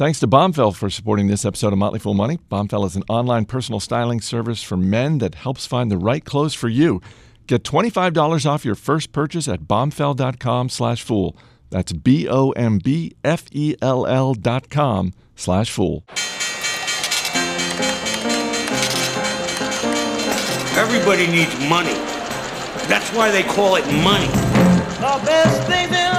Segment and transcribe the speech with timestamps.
[0.00, 2.38] Thanks to Bombfell for supporting this episode of Motley Fool Money.
[2.50, 6.54] Bombfell is an online personal styling service for men that helps find the right clothes
[6.54, 7.02] for you.
[7.46, 11.36] Get $25 off your first purchase at bombfell.com slash fool.
[11.68, 12.54] That's B-O-M-B-F-E-L-L
[14.36, 16.04] dot com slash fool.
[20.78, 21.92] Everybody needs money.
[22.88, 24.28] That's why they call it money.
[24.28, 26.09] The best things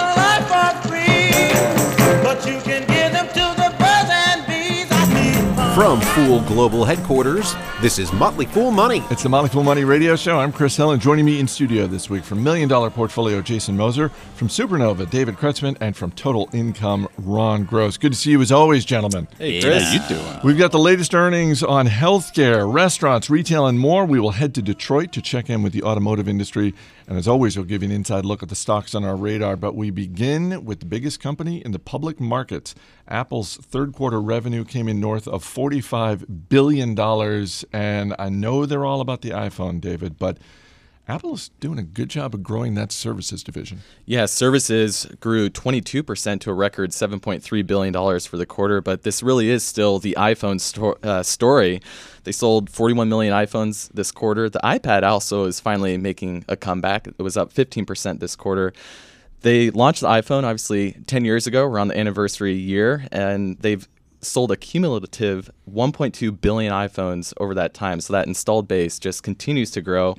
[5.76, 9.04] From Fool Global Headquarters, this is Motley Fool Money.
[9.10, 10.38] It's the Motley Fool Money Radio Show.
[10.38, 13.78] I'm Chris Hill, and joining me in studio this week from Million Dollar Portfolio, Jason
[13.78, 17.96] Moser, from Supernova, David Kretzmann, and from Total Income, Ron Gross.
[17.96, 19.30] Good to see you as always, gentlemen.
[19.38, 19.82] Hey, Chris.
[19.82, 20.40] How you doing?
[20.44, 24.04] We've got the latest earnings on healthcare, restaurants, retail, and more.
[24.04, 26.74] We will head to Detroit to check in with the automotive industry.
[27.08, 29.56] And as always, we'll give you an inside look at the stocks on our radar.
[29.56, 32.76] But we begin with the biggest company in the public markets.
[33.08, 36.98] Apple's third quarter revenue came in north of $45 billion.
[37.74, 40.38] And I know they're all about the iPhone, David, but
[41.12, 43.82] Apple is doing a good job of growing that services division.
[44.06, 49.50] Yeah, services grew 22% to a record $7.3 billion for the quarter, but this really
[49.50, 51.82] is still the iPhone sto- uh, story.
[52.24, 54.50] They sold 41 million iPhones this quarter.
[54.50, 57.08] The iPad also is finally making a comeback.
[57.08, 58.72] It was up 15% this quarter.
[59.42, 63.86] They launched the iPhone, obviously, 10 years ago, around the anniversary year, and they've
[64.22, 68.00] sold a cumulative 1.2 billion iPhones over that time.
[68.00, 70.16] So that installed base just continues to grow.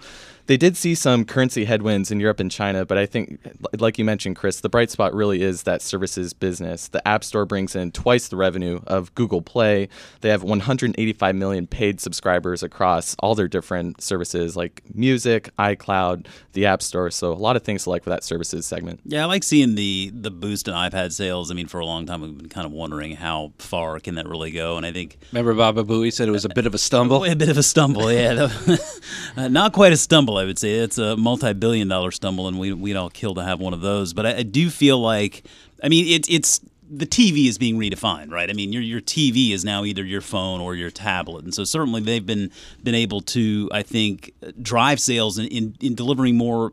[0.47, 3.41] They did see some currency headwinds in Europe and China, but I think,
[3.79, 6.89] like you mentioned, Chris, the bright spot really is that services business.
[6.89, 9.89] The App Store brings in twice the revenue of Google Play.
[10.21, 16.67] They have 185 million paid subscribers across all their different services like music, iCloud, the
[16.67, 17.11] App Store.
[17.11, 19.01] So a lot of things to like for that services segment.
[19.05, 21.51] Yeah, I like seeing the the boost in iPad sales.
[21.51, 24.29] I mean, for a long time we've been kind of wondering how far can that
[24.29, 26.79] really go, and I think Remember Baba Booey said it was a bit of a
[26.79, 27.25] stumble?
[27.33, 28.13] a bit of a stumble.
[28.13, 28.49] Yeah,
[29.37, 30.32] uh, not quite a stumble.
[30.37, 33.61] I would say it's a multi-billion dollar stumble, and we we'd all kill to have
[33.61, 34.13] one of those.
[34.13, 35.45] But I, I do feel like,
[35.83, 38.51] I mean, it, it's the TV is being redefined, right?
[38.51, 41.65] I mean, your your TV is now either your phone or your tablet, and so
[41.65, 42.51] certainly they've been
[42.83, 46.73] been able to, I think, drive sales in, in, in delivering more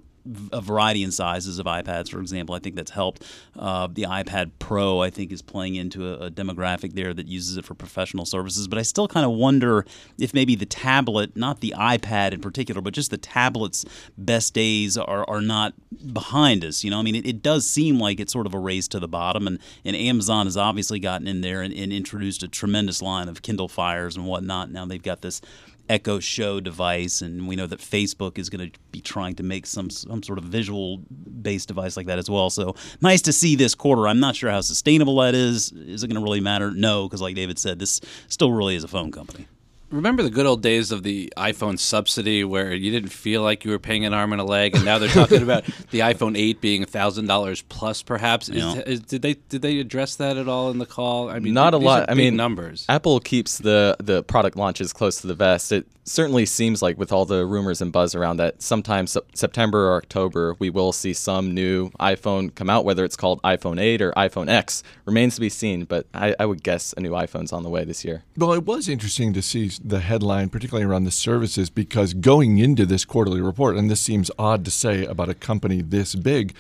[0.52, 2.56] a variety in sizes of iPads, for example.
[2.56, 3.24] I think that's helped.
[3.58, 7.58] Uh, the iPad Pro, I think, is playing into a, a, demographic there that uses
[7.58, 8.68] it for professional services.
[8.68, 9.86] But I still kind of wonder
[10.18, 13.86] if maybe the tablet, not the iPad in particular, but just the tablet's
[14.18, 15.74] best days are, are not
[16.14, 16.84] behind us.
[16.84, 19.00] You know, I mean, it, it does seem like it's sort of a race to
[19.00, 23.02] the bottom, and, and Amazon has obviously gotten in there and, and introduced a tremendous
[23.02, 24.72] line of Kindle Fires and whatnot.
[24.72, 25.42] Now they've got this
[25.90, 29.66] Echo Show device, and we know that Facebook is going to be trying to make
[29.66, 30.98] some some sort of visual
[31.42, 32.50] based device like that as well.
[32.50, 34.08] So nice to see this quarter.
[34.08, 35.72] I'm not sure how sustainable that is.
[35.72, 36.72] Is it going to really matter?
[36.72, 39.48] No, because like David said, this still really is a phone company.
[39.92, 43.72] Remember the good old days of the iPhone subsidy where you didn't feel like you
[43.72, 46.62] were paying an arm and a leg, and now they're talking about the iPhone 8
[46.62, 48.50] being thousand dollars plus, perhaps.
[48.50, 48.76] Is, Yeah.
[48.86, 51.30] is- did they did they address that at all in the call?
[51.30, 52.10] I mean, Not a lot.
[52.10, 52.86] I mean, numbers.
[52.88, 55.72] Apple keeps the the product launches close to the vest.
[55.72, 59.90] It certainly seems like with all the rumors and buzz around that sometime Sep- September
[59.90, 64.02] or October we will see some new iPhone come out, whether it's called iPhone 8
[64.02, 65.86] or iPhone X remains to be seen.
[65.86, 68.24] But I, I would guess a new iPhone's on the way this year.
[68.36, 72.86] Well, it was interesting to see the headline, particularly around the services, because going into
[72.86, 76.56] this quarterly report, and this seems odd to say about a company this big,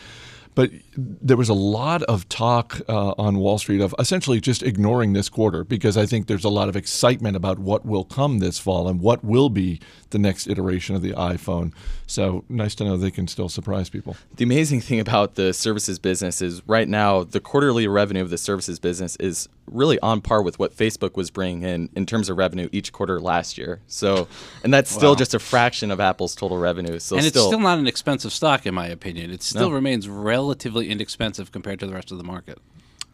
[0.59, 5.14] but there was a lot of talk uh, on Wall Street of essentially just ignoring
[5.14, 8.59] this quarter because I think there's a lot of excitement about what will come this
[8.59, 11.72] fall and what will be the next iteration of the iPhone.
[12.08, 14.18] So nice to know they can still surprise people.
[14.36, 18.38] The amazing thing about the services business is right now the quarterly revenue of the
[18.38, 22.36] services business is really on par with what Facebook was bringing in in terms of
[22.38, 23.80] revenue each quarter last year.
[23.88, 24.28] So,
[24.64, 25.16] and that's still Wow.
[25.16, 26.98] just a fraction of Apple's total revenue.
[26.98, 29.30] So and it's still, still not an expensive stock, in my opinion.
[29.30, 29.75] It still No.
[29.75, 32.60] remains relatively inexpensive compared to the rest of the market.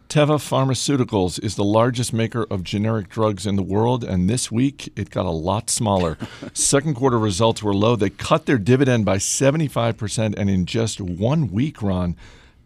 [0.10, 4.92] Teva Pharmaceuticals is the largest maker of generic drugs in the world, and this week
[4.96, 6.18] it got a lot smaller.
[6.54, 7.96] Second quarter results were low.
[7.96, 12.16] They cut their dividend by 75%, and in just one week, Ron,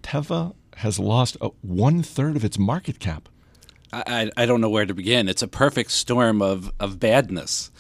[0.03, 3.29] Teva has lost one third of its market cap.
[3.91, 4.03] I,
[4.37, 5.27] I I don't know where to begin.
[5.27, 7.71] It's a perfect storm of, of badness.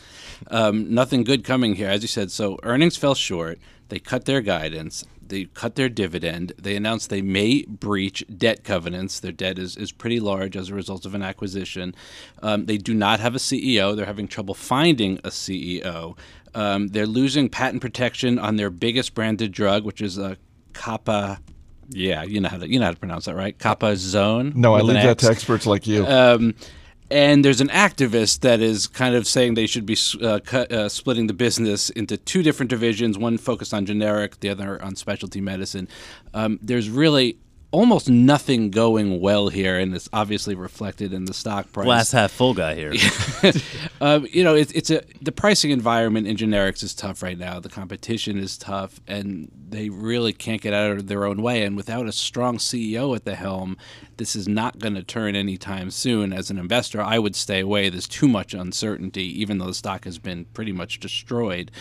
[0.49, 2.31] Um, nothing good coming here, as you said.
[2.31, 3.59] So earnings fell short.
[3.89, 5.05] They cut their guidance.
[5.29, 6.53] They cut their dividend.
[6.57, 9.19] They announced they may breach debt covenants.
[9.19, 11.95] Their debt is, is pretty large as a result of an acquisition.
[12.41, 13.95] Um, they do not have a CEO.
[13.95, 16.17] They're having trouble finding a CEO.
[16.53, 20.37] Um, they're losing patent protection on their biggest branded drug, which is a
[20.73, 21.39] Kappa
[21.89, 23.57] Yeah, you know how to you know how to pronounce that, right?
[23.57, 24.55] Copaxone.
[24.55, 26.05] No, I leave that to experts like you.
[26.05, 26.55] Um,
[27.11, 31.27] and there's an activist that is kind of saying they should be uh, uh, splitting
[31.27, 35.87] the business into two different divisions, one focused on generic, the other on specialty medicine.
[36.33, 37.37] Um, there's really
[37.71, 41.85] almost nothing going well here, and it's obviously reflected in the stock price.
[41.85, 42.93] Glass half full guy here.
[44.01, 47.59] um, you know, it's it's a the pricing environment in generics is tough right now.
[47.59, 51.63] The competition is tough, and they really can't get out of their own way.
[51.63, 53.77] And without a strong CEO at the helm,
[54.17, 56.33] this is not going to turn anytime soon.
[56.33, 57.89] As an investor, I would stay away.
[57.89, 61.71] There's too much uncertainty, even though the stock has been pretty much destroyed.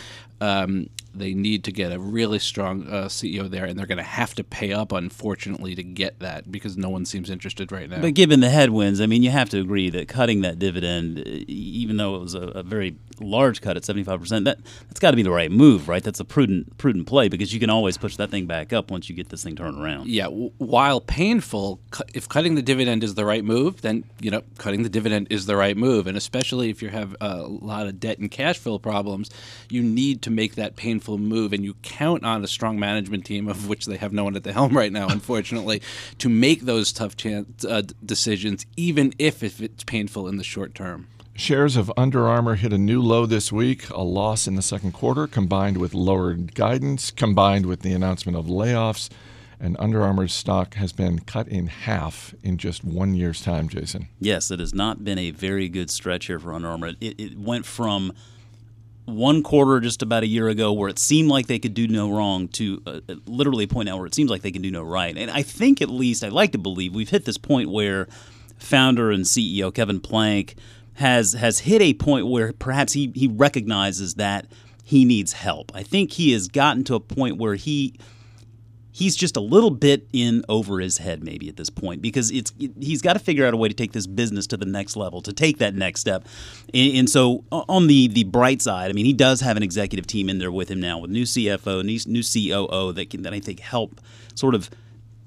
[0.41, 4.03] Um, they need to get a really strong uh, CEO there, and they're going to
[4.05, 8.01] have to pay up, unfortunately, to get that because no one seems interested right now.
[8.01, 11.19] But given the headwinds, I mean, you have to agree that cutting that dividend,
[11.49, 15.01] even though it was a, a very large cut at seventy five percent, that that's
[15.01, 16.03] got to be the right move, right?
[16.03, 19.09] That's a prudent prudent play because you can always push that thing back up once
[19.09, 20.09] you get this thing turned around.
[20.09, 24.31] Yeah, w- while painful, cu- if cutting the dividend is the right move, then you
[24.31, 27.87] know cutting the dividend is the right move, and especially if you have a lot
[27.87, 29.31] of debt and cash flow problems,
[29.69, 33.49] you need to make that painful move, and you count on a strong management team,
[33.49, 35.81] of which they have no one at the helm right now, unfortunately,
[36.19, 40.75] to make those tough chan- uh, decisions, even if, if it's painful in the short
[40.75, 41.07] term.
[41.39, 44.91] Shares of Under Armour hit a new low this week, a loss in the second
[44.91, 49.09] quarter combined with lowered guidance, combined with the announcement of layoffs.
[49.61, 54.09] And Under Armour's stock has been cut in half in just one year's time, Jason.
[54.19, 56.93] Yes, it has not been a very good stretch here for Under Armour.
[57.01, 58.13] It, it went from
[59.09, 62.11] one quarter just about a year ago where it seemed like they could do no
[62.11, 64.83] wrong to uh, literally a point now where it seems like they can do no
[64.83, 65.17] right.
[65.17, 68.07] And I think at least I'd like to believe we've hit this point where
[68.59, 70.57] founder and CEO Kevin Plank
[70.95, 74.47] has has hit a point where perhaps he he recognizes that
[74.85, 75.71] he needs help.
[75.75, 77.95] I think he has gotten to a point where he
[78.93, 82.53] he's just a little bit in over his head maybe at this point because it's
[82.81, 85.21] he's got to figure out a way to take this business to the next level
[85.23, 86.27] to take that next step.
[86.75, 90.07] And, and so on the the bright side i mean he does have an executive
[90.07, 93.41] team in there with him now with new cfo new, coo that can that i
[93.41, 94.01] think help
[94.35, 94.71] sort of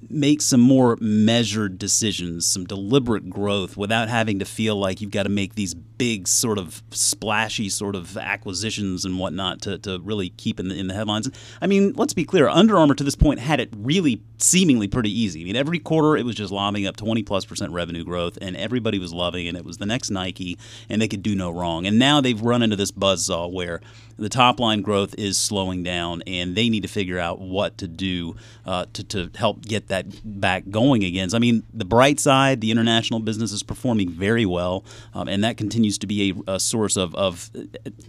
[0.10, 5.24] make some more measured decisions, some deliberate growth without having to feel like you've got
[5.24, 10.30] to make these big sort of splashy sort of acquisitions and whatnot to, to really
[10.30, 11.30] keep in the, in the headlines.
[11.62, 15.12] I mean, let's be clear, Under Armour to this point had it really seemingly pretty
[15.12, 15.42] easy.
[15.42, 18.57] I mean, every quarter it was just lobbing up 20 plus percent revenue growth and
[18.57, 19.56] everybody was loving it.
[19.56, 20.57] It was the next Nike
[20.89, 21.86] and they could do no wrong.
[21.86, 23.80] And now they've run into this buzzsaw where
[24.21, 27.88] the top line growth is slowing down and they need to figure out what to
[27.88, 31.30] do uh, to, to help get that back going again.
[31.30, 35.44] So, I mean, the bright side, the international business is performing very well, um, and
[35.44, 37.49] that continues to be a, a source of, of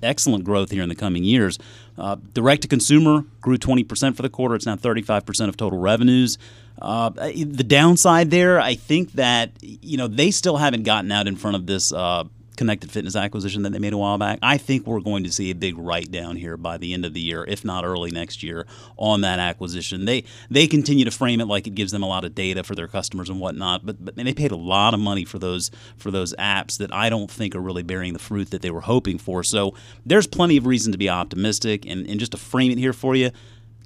[0.03, 1.59] excellent growth here in the coming years.
[1.99, 4.55] Uh, direct to consumer grew 20% for the quarter.
[4.55, 6.39] It's now 35% of total revenues.
[6.81, 11.37] Uh, the downside there, I think that you know they still haven't gotten out in
[11.37, 12.25] front of this uh,
[12.57, 14.39] connected fitness acquisition that they made a while back.
[14.43, 17.15] I think we're going to see a big write down here by the end of
[17.15, 18.67] the year, if not early next year,
[18.97, 20.05] on that acquisition.
[20.05, 22.75] They they continue to frame it like it gives them a lot of data for
[22.75, 26.11] their customers and whatnot, but but they paid a lot of money for those for
[26.11, 29.19] those apps that I don't think are really bearing the fruit that they were hoping
[29.19, 29.43] for.
[29.43, 32.93] So there's plenty of reason to be optimistic, and, and just to frame it here
[32.93, 33.31] for you,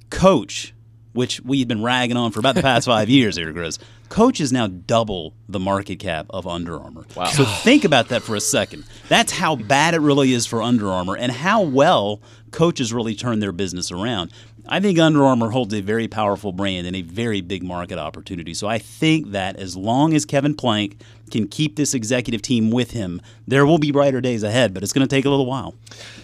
[0.09, 0.73] Coach
[1.17, 3.79] which we've been ragging on for about the past five years here, Grizz.
[4.07, 7.05] Coach is now double the market cap of Under Armour.
[7.15, 7.25] Wow.
[7.25, 8.85] So think about that for a second.
[9.09, 12.21] That's how bad it really is for Under Armour and how well
[12.51, 14.31] Coach has really turned their business around.
[14.69, 18.53] I think Under Armour holds a very powerful brand and a very big market opportunity.
[18.53, 22.91] So I think that as long as Kevin Plank can keep this executive team with
[22.91, 25.73] him, there will be brighter days ahead, but it's going to take a little while.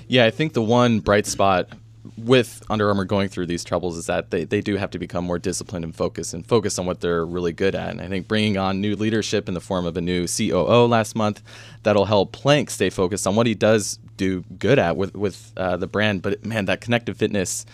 [0.08, 1.70] Yeah, I think the one bright spot
[2.17, 5.25] with Under Armour going through these troubles is that they, they do have to become
[5.25, 7.89] more disciplined and focused and focus on what they're really good at.
[7.89, 11.15] And I think bringing on new leadership in the form of a new COO last
[11.15, 11.41] month
[11.84, 15.77] that'll help Plank stay focused on what he does do good at with with uh,
[15.77, 16.22] the brand.
[16.22, 17.65] But man, that connected fitness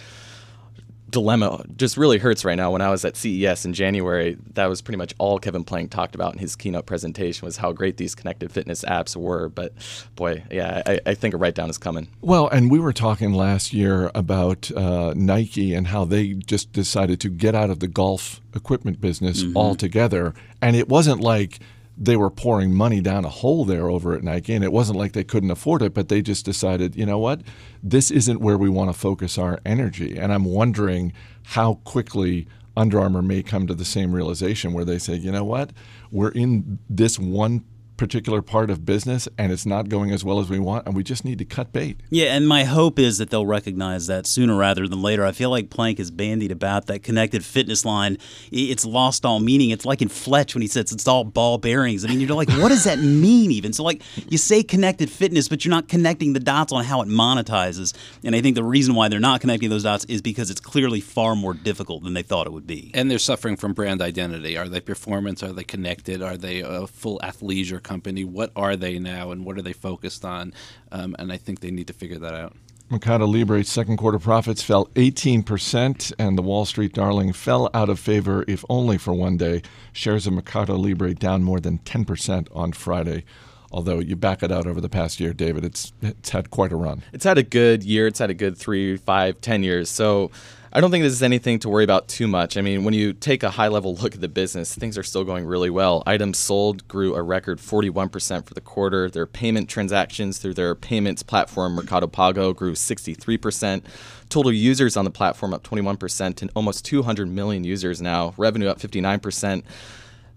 [1.09, 2.71] dilemma just really hurts right now.
[2.71, 6.15] When I was at CES in January, that was pretty much all Kevin Plank talked
[6.15, 9.49] about in his keynote presentation was how great these connected fitness apps were.
[9.49, 9.73] But
[10.15, 12.07] boy, yeah, I, I think a write down is coming.
[12.21, 17.19] Well, and we were talking last year about uh, Nike and how they just decided
[17.21, 20.33] to get out of the golf equipment business altogether.
[20.61, 21.59] And it wasn't like
[22.01, 25.11] they were pouring money down a hole there over at Nike, and it wasn't like
[25.11, 27.41] they couldn't afford it, but they just decided, you know what,
[27.83, 30.17] this isn't where we want to focus our energy.
[30.17, 31.11] And I'm wondering
[31.43, 35.43] how quickly Under Armour may come to the same realization where they say, you know
[35.43, 35.71] what,
[36.09, 37.65] we're in this one
[37.99, 41.03] particular part of business and it's not going as well as we want, and we
[41.03, 41.99] just need to cut bait.
[42.09, 45.25] Yeah, and my hope is that they'll recognize that sooner rather than later.
[45.25, 48.17] I feel like Plank is bandied about that connected fitness line.
[48.51, 49.71] It's lost all meaning.
[49.71, 52.05] It's like in Fletch when he says it's all ball bearings.
[52.05, 53.73] I mean, you're like, what does that mean even?
[53.73, 57.09] So, like, you say connected fitness, but you're not connecting the dots on how it
[57.09, 57.93] monetizes.
[58.23, 61.01] And I think the reason why they're not connecting those dots is because it's clearly
[61.01, 62.91] far more difficult than they thought it would be.
[62.93, 64.57] And they're suffering from brand identity.
[64.57, 65.43] Are they performance?
[65.43, 66.21] Are they connected?
[66.21, 68.23] Are they a full athleisure company?
[68.23, 70.53] What are they now, and what are they focused on?
[70.91, 72.55] Um, and I think they need to figure that out.
[72.91, 77.99] Mercado Libre's second quarter profits fell 18%, and the Wall Street darling fell out of
[77.99, 79.63] favor, if only for one day.
[79.91, 83.25] Shares of Mercado Libre down more than 10% on Friday.
[83.71, 86.75] Although you back it out over the past year, David, it's it's had quite a
[86.75, 87.03] run.
[87.13, 88.07] It's had a good year.
[88.07, 89.91] It's had a good three, five, ten years.
[89.91, 90.31] So
[90.71, 92.55] I don't think this is anything to worry about too much.
[92.55, 95.23] I mean, when you take a high level look at the business, things are still
[95.23, 96.03] going really well.
[96.05, 99.09] Items sold grew a record 41% for the quarter.
[99.09, 103.83] Their payment transactions through their payments platform, Mercado Pago, grew 63%.
[104.29, 108.35] Total users on the platform up 21% and almost 200 million users now.
[108.37, 109.63] Revenue up 59%.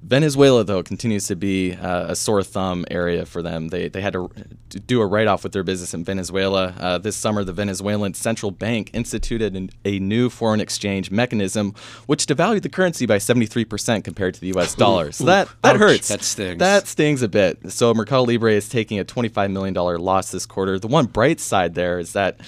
[0.02, 3.68] Venezuela, though, continues to be uh, a sore thumb area for them.
[3.68, 4.30] They, they had to
[4.72, 6.74] to do a write off with their business in Venezuela.
[6.78, 11.74] Uh, this summer, the Venezuelan central bank instituted an, a new foreign exchange mechanism,
[12.06, 15.12] which devalued the currency by 73% compared to the US dollar.
[15.12, 15.80] So that, that Ouch.
[15.80, 16.08] hurts.
[16.08, 16.58] That stings.
[16.58, 17.70] That stings a bit.
[17.70, 20.78] So Mercado Libre is taking a $25 million loss this quarter.
[20.78, 22.40] The one bright side there is that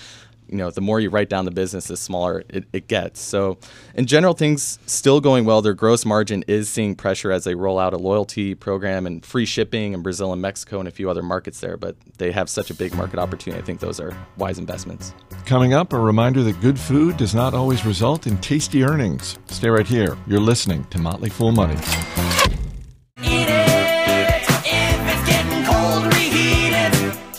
[0.48, 3.20] you know, the more you write down the business, the smaller it, it gets.
[3.20, 3.58] So,
[3.94, 5.62] in general, things still going well.
[5.62, 9.46] Their gross margin is seeing pressure as they roll out a loyalty program and free
[9.46, 11.76] shipping in Brazil and Mexico and a few other markets there.
[11.76, 13.62] But they have such a big market opportunity.
[13.62, 15.14] I think those are wise investments.
[15.46, 19.38] Coming up, a reminder that good food does not always result in tasty earnings.
[19.46, 20.16] Stay right here.
[20.26, 21.76] You're listening to Motley Fool Money.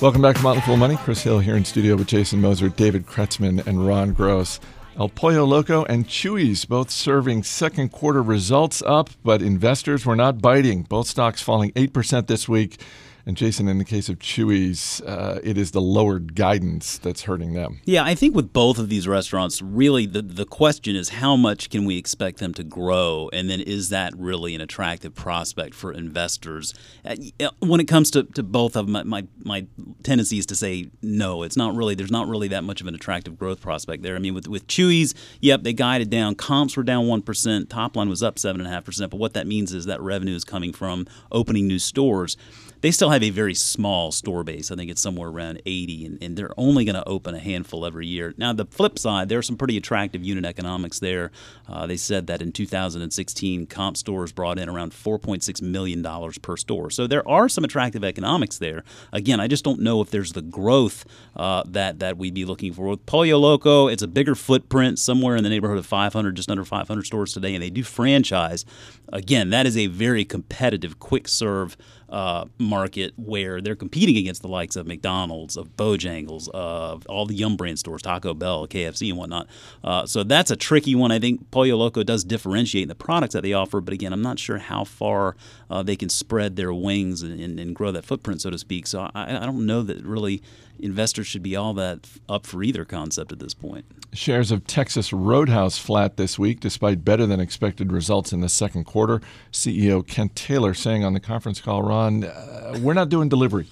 [0.05, 0.97] Welcome back to Motley Fool Money.
[0.97, 4.59] Chris Hill here in studio with Jason Moser, David Kretzmann, and Ron Gross.
[4.99, 10.43] El Pollo Loco and Chuy's both serving second quarter results up, but investors were not
[10.43, 10.83] biting.
[10.83, 12.79] Both stocks falling 8% this week.
[13.27, 17.53] And Jason, in the case of Chuy's, uh, it is the lowered guidance that's hurting
[17.53, 17.81] them.
[17.83, 21.71] Yeah, I think with both of these restaurants, really the, the question is how much
[21.71, 23.31] can we expect them to grow?
[23.33, 26.75] And then is that really an attractive prospect for investors?
[27.03, 27.15] Uh,
[27.61, 29.67] when it comes to, to both of them, my, my, my
[30.03, 32.93] tendency is to say no, it's not really, there's not really that much of an
[32.93, 34.15] attractive growth prospect there.
[34.15, 36.35] I mean, with, with Chuy's, yep, they guided down.
[36.35, 39.09] Comps were down 1%, top line was up 7.5%.
[39.09, 42.37] But what that means is that revenue is coming from opening new stores
[42.81, 44.71] they still have a very small store base.
[44.71, 47.85] I think it's somewhere around 80, and, and they're only going to open a handful
[47.85, 48.33] every year.
[48.37, 51.31] Now, the flip side, there are some pretty attractive unit economics there.
[51.67, 56.03] Uh, they said that in 2016, comp stores brought in around $4.6 million
[56.41, 56.89] per store.
[56.89, 58.83] So there are some attractive economics there.
[59.11, 61.05] Again, I just don't know if there's the growth
[61.35, 62.87] uh, that, that we'd be looking for.
[62.87, 66.65] With Pollo Loco, it's a bigger footprint, somewhere in the neighborhood of 500, just under
[66.65, 68.65] 500 stores today, and they do franchise.
[69.11, 71.77] Again, that is a very competitive, quick serve
[72.15, 77.35] uh, market where they're competing against the likes of McDonald's, of Bojangles, of all the
[77.35, 79.49] Yum brand stores, Taco Bell, KFC, and whatnot.
[79.83, 81.11] Uh, so that's a tricky one.
[81.11, 84.39] I think Pollo Loco does differentiate the products that they offer, but again, I'm not
[84.39, 85.35] sure how far
[85.69, 88.87] uh, they can spread their wings and, and, and grow that footprint, so to speak.
[88.87, 90.41] So I, I don't know that really
[90.79, 93.85] investors should be all that up for either concept at this point.
[94.13, 98.85] Shares of Texas Roadhouse flat this week despite better than expected results in the second
[98.85, 99.21] quarter.
[99.51, 103.67] CEO Kent Taylor saying on the conference call, Ron, uh, we're not doing delivery.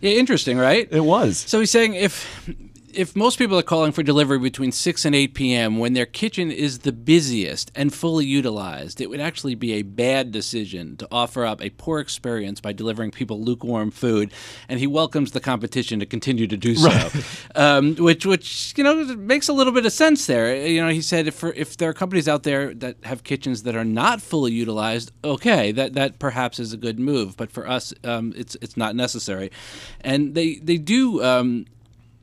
[0.00, 0.86] Yeah, interesting, right?
[0.90, 1.38] It was.
[1.38, 2.48] So he's saying if
[2.98, 5.78] if most people are calling for delivery between 6 and 8 p.m.
[5.78, 10.32] when their kitchen is the busiest and fully utilized, it would actually be a bad
[10.32, 14.32] decision to offer up a poor experience by delivering people lukewarm food.
[14.68, 17.08] And he welcomes the competition to continue to do so,
[17.54, 20.66] um, which which you know makes a little bit of sense there.
[20.66, 23.76] You know, he said if if there are companies out there that have kitchens that
[23.76, 27.36] are not fully utilized, okay, that that perhaps is a good move.
[27.36, 29.52] But for us, um, it's it's not necessary.
[30.00, 31.22] And they they do.
[31.22, 31.66] Um,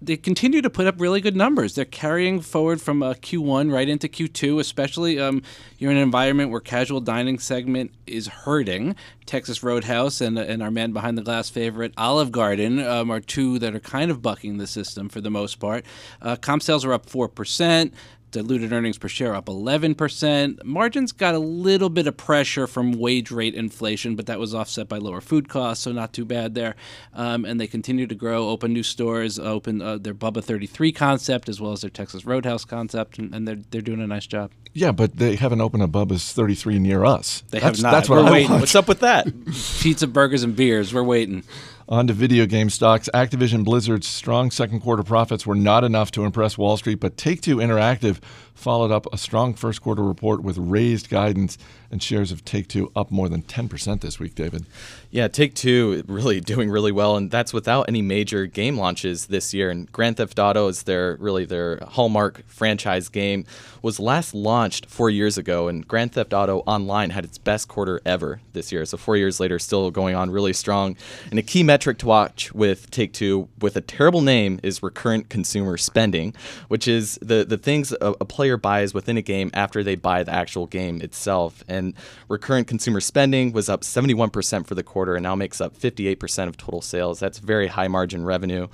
[0.02, 1.75] they continue to put up really good numbers.
[1.75, 5.42] They're carrying forward from uh, Q1 right into Q2, especially um,
[5.78, 8.96] you're in an environment where casual dining segment is hurting.
[9.25, 13.58] Texas Roadhouse and, and our man behind the glass favorite Olive Garden um, are two
[13.60, 15.86] that are kind of bucking the system for the most part.
[16.22, 17.92] Uh, comp sales are up 4%.
[18.36, 20.62] Diluted earnings per share up 11%.
[20.65, 24.89] Margins got a little bit of pressure from wage rate inflation, but that was offset
[24.89, 26.75] by lower food costs, so not too bad there.
[27.13, 31.48] Um, and they continue to grow, open new stores, open uh, their Bubba 33 concept
[31.48, 34.51] as well as their Texas Roadhouse concept, and, and they're, they're doing a nice job.
[34.74, 37.42] Yeah, but they haven't opened a Bubba's 33 near us.
[37.51, 37.92] They that's, have not.
[37.92, 38.50] That's what We're I waiting.
[38.50, 38.63] want.
[38.63, 39.27] What's up with that?
[39.80, 40.94] Pizza, burgers, and beers.
[40.94, 41.46] We're waiting.
[41.88, 43.08] On to video game stocks.
[43.13, 47.42] Activision Blizzard's strong second quarter profits were not enough to impress Wall Street, but Take
[47.42, 48.18] Two Interactive
[48.56, 51.60] followed up a strong first quarter report with raised guidance
[51.92, 54.65] and shares of Take Two up more than 10% this week, David.
[55.12, 59.54] Yeah, Take Two really doing really well, and that's without any major game launches this
[59.54, 59.70] year.
[59.70, 63.46] And Grand Theft Auto is their really their hallmark franchise game.
[63.82, 68.01] Was last launched four years ago, and Grand Theft Auto Online had its best quarter
[68.06, 68.84] ever this year.
[68.86, 70.98] So four years later, still going on really strong.
[71.30, 75.30] And a key metric to watch with Take Two, with a terrible name, is recurrent
[75.30, 76.34] consumer spending,
[76.68, 80.24] which is the the things a, a player buys within a game after they buy
[80.24, 81.63] the actual game itself.
[81.68, 81.75] And
[82.27, 86.58] recurrent consumer spending was up 71% for the quarter and now makes up 58% of
[86.58, 87.20] total sales.
[87.20, 88.67] That's very high margin revenue.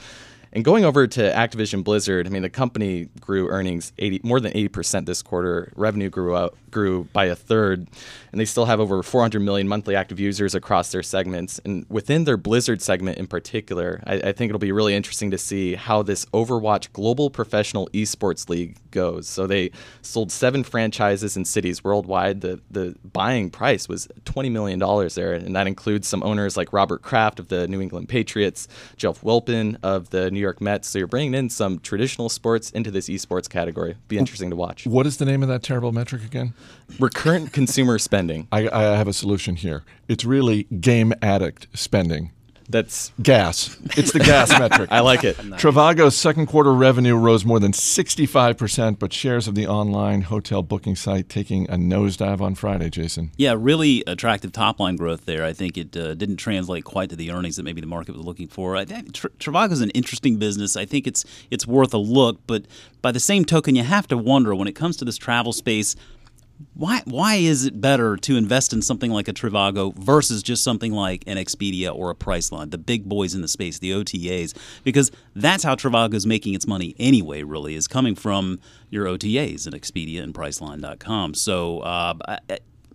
[0.53, 4.51] And going over to Activision Blizzard, I mean, the company grew earnings 80, more than
[4.51, 5.71] 80% this quarter.
[5.77, 7.87] Revenue grew out, grew by a third,
[8.31, 11.61] and they still have over 400 million monthly active users across their segments.
[11.63, 15.37] And within their Blizzard segment in particular, I, I think it'll be really interesting to
[15.37, 19.27] see how this Overwatch Global Professional Esports League goes.
[19.27, 19.71] So they
[20.01, 22.41] sold seven franchises in cities worldwide.
[22.41, 26.73] The the buying price was 20 million dollars there, and that includes some owners like
[26.73, 28.67] Robert Kraft of the New England Patriots,
[28.97, 30.89] Jeff Wilpon of the New York Mets.
[30.89, 33.95] So you're bringing in some traditional sports into this esports category.
[34.07, 34.85] Be interesting to watch.
[34.85, 36.53] What is the name of that terrible metric again?
[36.99, 38.47] Recurrent consumer spending.
[38.51, 39.83] I, I have a solution here.
[40.07, 42.31] It's really game addict spending.
[42.71, 43.77] That's Gas.
[43.97, 44.89] It's the gas metric.
[44.91, 45.37] I like it.
[45.37, 50.95] Trivago's second quarter revenue rose more than 65%, but shares of the online hotel booking
[50.95, 53.31] site taking a nosedive on Friday, Jason.
[53.37, 55.43] Yeah, really attractive top line growth there.
[55.43, 58.25] I think it uh, didn't translate quite to the earnings that maybe the market was
[58.25, 58.75] looking for.
[58.75, 60.75] I think Tr- Trivago's an interesting business.
[60.77, 62.65] I think it's it's worth a look, but
[63.01, 65.95] by the same token, you have to wonder when it comes to this travel space.
[66.73, 70.91] Why, why is it better to invest in something like a Trivago versus just something
[70.91, 74.55] like an Expedia or a Priceline, the big boys in the space, the OTAs?
[74.83, 79.65] Because that's how Trivago is making its money anyway, really, is coming from your OTAs
[79.65, 81.33] and Expedia and Priceline.com.
[81.33, 82.13] So uh,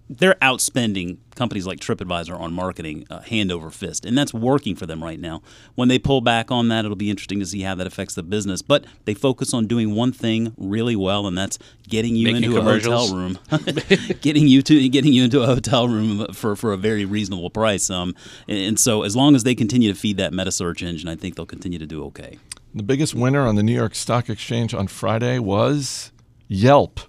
[0.09, 4.87] they're outspending companies like TripAdvisor on marketing uh, hand over fist, and that's working for
[4.87, 5.43] them right now.
[5.75, 8.23] When they pull back on that, it'll be interesting to see how that affects the
[8.23, 8.63] business.
[8.63, 12.59] But they focus on doing one thing really well, and that's getting you Making into
[12.59, 13.39] a hotel room,
[14.21, 17.91] getting you to getting you into a hotel room for, for a very reasonable price.
[17.91, 18.15] Um,
[18.49, 21.17] and, and so as long as they continue to feed that meta search engine, I
[21.17, 22.39] think they'll continue to do okay.
[22.75, 26.13] The biggest winner on the New York Stock Exchange on Friday was
[26.47, 27.01] Yelp.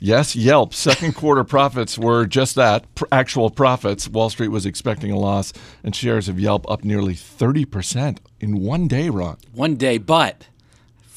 [0.00, 0.74] Yes, Yelp.
[0.74, 4.08] Second quarter profits were just that actual profits.
[4.08, 8.86] Wall Street was expecting a loss, and shares of Yelp up nearly 30% in one
[8.86, 9.38] day, Ron.
[9.52, 10.46] One day, but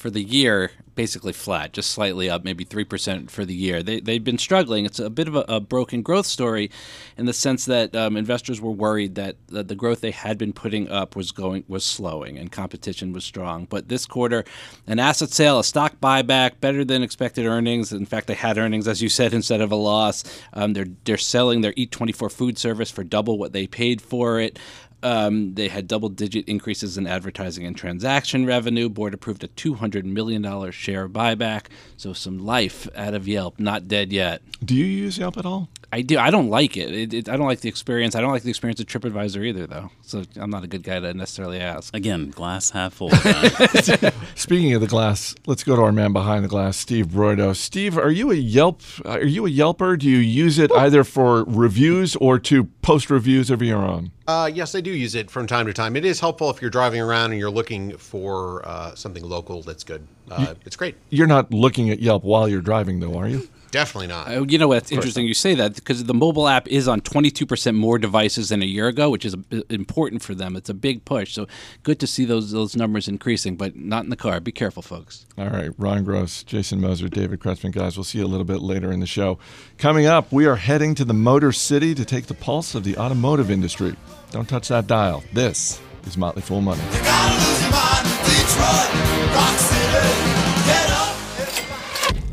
[0.02, 3.84] for the year, basically flat, just slightly up, maybe 3% for the year.
[3.84, 4.84] They, they've been struggling.
[4.84, 6.72] It's a bit of a, a broken growth story
[7.18, 10.54] in the sense that um, investors were worried that, that the growth they had been
[10.54, 13.66] putting up was going was slowing and competition was strong.
[13.70, 14.44] But this quarter,
[14.88, 17.94] an asset sale, a stock buyback, better than expected earnings.
[17.94, 20.24] In fact, they had earnings, as you said, instead of a loss.
[20.54, 24.58] Um, they're, they're selling their Eat24 food service for double what they paid for it.
[25.04, 28.90] Um, they had double digit increases in advertising and transaction revenue.
[28.90, 31.66] Board approved a $200 million share buyback.
[31.98, 34.42] So some life out of Yelp, not dead yet.
[34.64, 35.70] Do you use Yelp at all?
[35.94, 36.18] I do.
[36.18, 36.94] I don't like it.
[36.94, 37.30] It, it.
[37.30, 38.16] I don't like the experience.
[38.16, 39.90] I don't like the experience of TripAdvisor either, though.
[40.02, 41.94] So I'm not a good guy to necessarily ask.
[41.94, 43.10] Again, glass half full.
[44.36, 47.54] Speaking of the glass, let's go to our man behind the glass, Steve Broido.
[47.54, 48.82] Steve, are you a Yelp?
[49.04, 50.00] Are you a Yelper?
[50.00, 54.12] Do you use it either for reviews or to post reviews of your own?
[54.28, 55.98] Uh, yes, I do use it from time to time.
[55.98, 59.84] It is helpful if you're driving around and you're looking for uh, something local that's
[59.84, 60.08] good.
[60.30, 60.96] Uh, it's great.
[61.10, 63.50] You're not looking at Yelp while you're driving, though, are you?
[63.72, 64.28] Definitely not.
[64.28, 65.26] Uh, You know what's interesting?
[65.26, 68.88] You say that because the mobile app is on 22% more devices than a year
[68.88, 70.56] ago, which is a, important for them.
[70.58, 71.34] It's a big push.
[71.34, 71.48] So
[71.84, 74.40] good to see those those numbers increasing, but not in the car.
[74.42, 75.26] Be careful, folks.
[75.38, 77.96] All right, Ron Gross, Jason Moser, David Kretzmann, guys.
[77.98, 79.40] We'll see you a little bit later in the show.
[79.78, 82.98] Coming up, we are heading to the Motor City to take the pulse of the
[82.98, 83.96] automotive industry.
[84.32, 85.24] Don't touch that dial.
[85.34, 86.82] This is Motley Fool Money.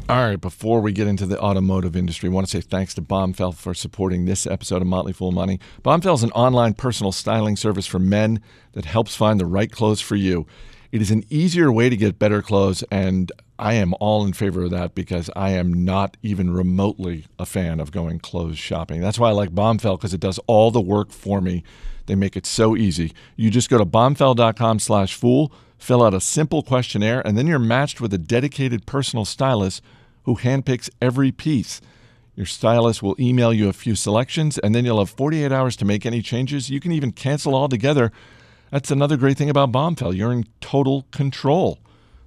[0.09, 3.03] All right, before we get into the automotive industry, I want to say thanks to
[3.03, 5.61] Bombfell for supporting this episode of Motley Fool Money.
[5.85, 8.40] Bombfell is an online personal styling service for men
[8.73, 10.47] that helps find the right clothes for you.
[10.92, 14.62] It is an easier way to get better clothes, and I am all in favor
[14.62, 19.03] of that because I am not even remotely a fan of going clothes shopping.
[19.03, 21.64] That's why I like Bombfell because it does all the work for me.
[22.07, 23.12] They make it so easy.
[23.37, 27.59] You just go to bombfell.com slash fool, fill out a simple questionnaire, and then you're
[27.59, 29.83] matched with a dedicated personal stylist
[30.28, 31.80] who handpicks every piece.
[32.36, 35.86] Your stylist will email you a few selections, and then you'll have 48 hours to
[35.86, 36.68] make any changes.
[36.68, 38.12] You can even cancel altogether.
[38.70, 40.14] That's another great thing about Bombfell.
[40.14, 41.78] You're in total control.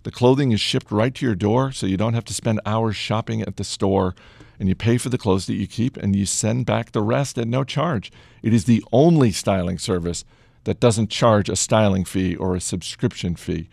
[0.01, 2.95] The clothing is shipped right to your door, so you don't have to spend hours
[2.95, 4.15] shopping at the store.
[4.59, 7.37] And you pay for the clothes that you keep, and you send back the rest
[7.37, 8.11] at no charge.
[8.41, 10.25] It is the only styling service
[10.63, 13.69] that doesn't charge a styling fee or a subscription fee.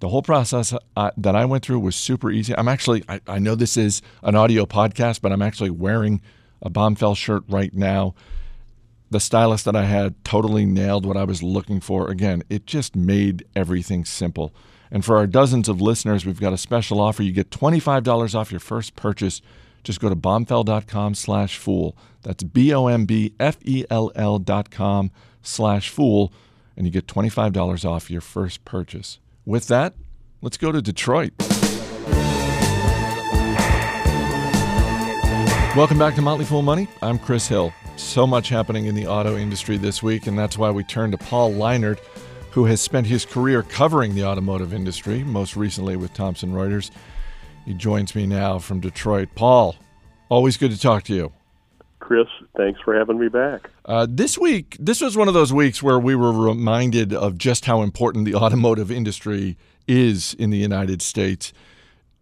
[0.00, 2.54] The whole process uh, that I went through was super easy.
[2.56, 6.20] I'm actually, I, I know this is an audio podcast, but I'm actually wearing
[6.62, 8.14] a Bombfell shirt right now.
[9.10, 12.10] The stylist that I had totally nailed what I was looking for.
[12.10, 14.54] Again, it just made everything simple.
[14.90, 17.22] And for our dozens of listeners, we've got a special offer.
[17.22, 19.42] You get $25 off your first purchase.
[19.82, 21.96] Just go to bombfell.com slash fool.
[22.22, 25.10] That's B-O-M-B-F-E-L-L dot com
[25.42, 26.32] slash fool,
[26.76, 29.18] and you get $25 off your first purchase.
[29.48, 29.94] With that,
[30.42, 31.32] let's go to Detroit.
[35.74, 36.86] Welcome back to Motley Fool Money.
[37.00, 37.72] I'm Chris Hill.
[37.96, 41.16] So much happening in the auto industry this week, and that's why we turn to
[41.16, 41.98] Paul Lienert,
[42.50, 46.90] who has spent his career covering the automotive industry, most recently with Thomson Reuters.
[47.64, 49.30] He joins me now from Detroit.
[49.34, 49.76] Paul,
[50.28, 51.32] always good to talk to you.
[52.08, 53.68] Chris, thanks for having me back.
[53.84, 57.66] Uh, this week, this was one of those weeks where we were reminded of just
[57.66, 61.52] how important the automotive industry is in the United States.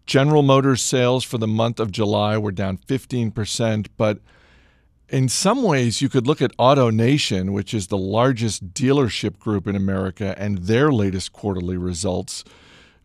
[0.04, 4.18] General Motors sales for the month of July were down 15%, but
[5.08, 9.76] in some ways, you could look at AutoNation, which is the largest dealership group in
[9.76, 12.42] America, and their latest quarterly results,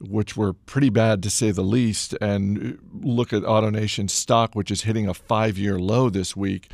[0.08, 4.72] which were pretty bad to say the least, and uh, look at AutoNation stock, which
[4.72, 6.72] is hitting a five year low this week.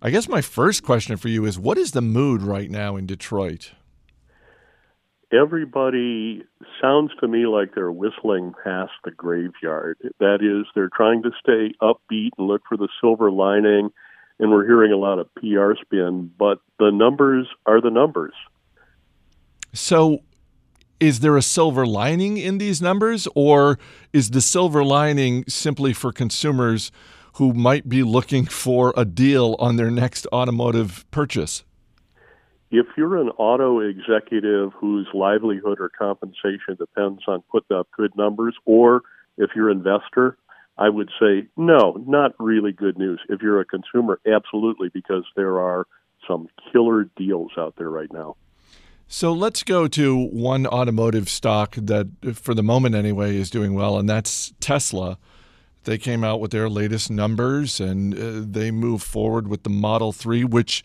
[0.00, 3.06] I guess my first question for you is what is the mood right now in
[3.06, 3.72] Detroit?
[5.32, 6.44] Everybody
[6.80, 9.98] sounds to me like they're whistling past the graveyard.
[10.20, 13.90] That is, they're trying to stay upbeat and look for the silver lining,
[14.38, 18.32] and we're hearing a lot of PR spin, but the numbers are the numbers.
[19.74, 20.20] So,
[21.00, 23.78] is there a silver lining in these numbers, or
[24.12, 26.90] is the silver lining simply for consumers
[27.34, 31.64] who might be looking for a deal on their next automotive purchase?
[32.70, 38.54] If you're an auto executive whose livelihood or compensation depends on putting up good numbers,
[38.66, 39.02] or
[39.38, 40.36] if you're an investor,
[40.76, 43.20] I would say no, not really good news.
[43.28, 45.86] If you're a consumer, absolutely, because there are
[46.26, 48.36] some killer deals out there right now.
[49.10, 53.98] So let's go to one automotive stock that, for the moment anyway, is doing well,
[53.98, 55.18] and that's Tesla.
[55.84, 60.12] They came out with their latest numbers and uh, they move forward with the Model
[60.12, 60.84] 3, which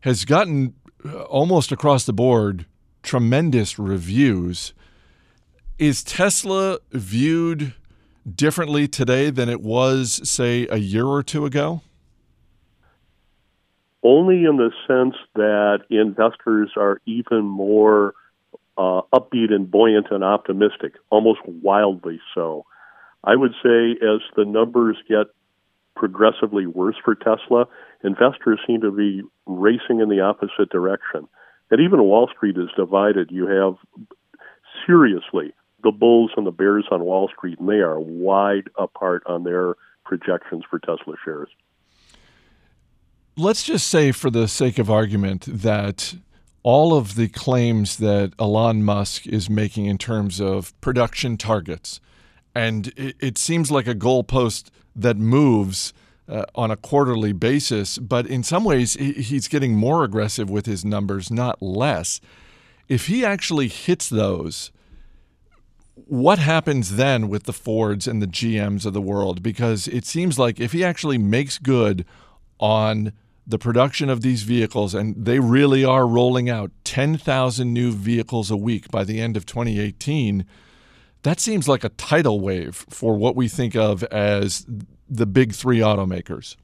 [0.00, 2.66] has gotten uh, almost across the board
[3.02, 4.74] tremendous reviews.
[5.78, 7.72] Is Tesla viewed
[8.30, 11.80] differently today than it was, say, a year or two ago?
[14.06, 18.14] Only in the sense that investors are even more
[18.78, 22.66] uh, upbeat and buoyant and optimistic, almost wildly so.
[23.24, 25.26] I would say as the numbers get
[25.96, 27.66] progressively worse for Tesla,
[28.04, 31.26] investors seem to be racing in the opposite direction.
[31.72, 33.32] And even Wall Street is divided.
[33.32, 34.06] You have
[34.86, 39.42] seriously the bulls and the bears on Wall Street, and they are wide apart on
[39.42, 41.48] their projections for Tesla shares.
[43.38, 46.14] Let's just say, for the sake of argument, that
[46.62, 52.00] all of the claims that Elon Musk is making in terms of production targets,
[52.54, 55.92] and it, it seems like a goalpost that moves
[56.28, 60.64] uh, on a quarterly basis, but in some ways he, he's getting more aggressive with
[60.64, 62.22] his numbers, not less.
[62.88, 64.72] If he actually hits those,
[65.94, 69.42] what happens then with the Fords and the GMs of the world?
[69.42, 72.06] Because it seems like if he actually makes good
[72.58, 73.12] on
[73.46, 78.56] the production of these vehicles, and they really are rolling out 10,000 new vehicles a
[78.56, 80.44] week by the end of 2018,
[81.22, 84.66] that seems like a tidal wave for what we think of as
[85.08, 86.56] the big three automakers.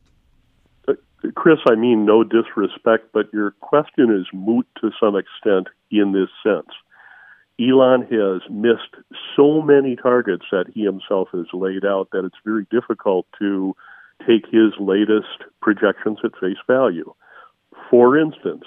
[0.88, 0.94] Uh,
[1.34, 6.28] Chris, I mean no disrespect, but your question is moot to some extent in this
[6.42, 6.68] sense.
[7.60, 8.96] Elon has missed
[9.36, 13.76] so many targets that he himself has laid out that it's very difficult to
[14.26, 17.12] take his latest projections at face value.
[17.90, 18.64] For instance,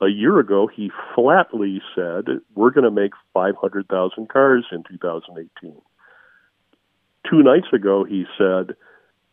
[0.00, 5.76] a year ago, he flatly said, We're going to make 500,000 cars in 2018.
[7.30, 8.76] Two nights ago, he said,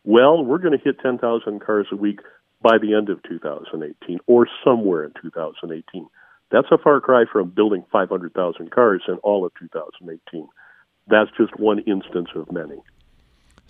[0.04, 2.20] Well, we're going to hit 10,000 cars a week
[2.62, 6.06] by the end of 2018 or somewhere in 2018.
[6.50, 10.48] That's a far cry from building 500,000 cars in all of 2018.
[11.08, 12.76] That's just one instance of many.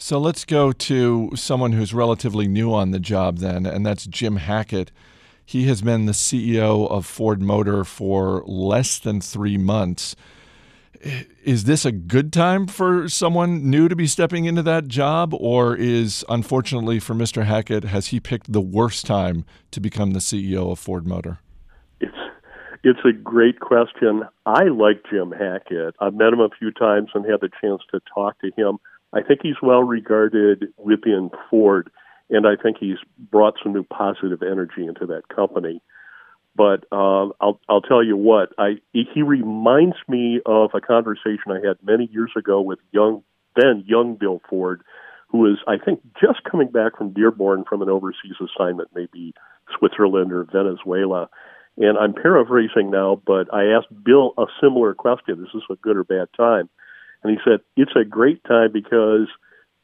[0.03, 4.35] So let's go to someone who's relatively new on the job then, and that's Jim
[4.35, 4.91] Hackett.
[5.47, 10.17] He has been the CEO of Ford Motor for less than three months.
[11.45, 15.77] Is this a good time for someone new to be stepping into that job, or
[15.77, 17.45] is, unfortunately for Mr.
[17.45, 21.38] Hackett, has he picked the worst time to become the CEO of Ford Motor?
[22.01, 22.12] It's
[22.83, 24.25] it's a great question.
[24.47, 25.95] I like Jim Hackett.
[26.01, 28.81] I've met him a few times and had the chance to talk to him.
[29.12, 31.90] I think he's well regarded within Ford,
[32.31, 32.98] and I think he's
[33.31, 35.83] brought some new positive energy into that company.
[36.55, 41.66] But um, I'll I'll tell you what I he reminds me of a conversation I
[41.66, 43.22] had many years ago with young
[43.57, 44.83] then young Bill Ford,
[45.29, 49.35] who was I think just coming back from Dearborn from an overseas assignment, maybe
[49.79, 51.29] Switzerland or Venezuela.
[51.79, 55.96] And I'm paraphrasing now, but I asked Bill a similar question: Is this a good
[55.96, 56.68] or bad time?
[57.23, 59.29] And he said it's a great time because